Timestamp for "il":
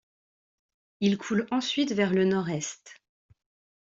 0.99-1.19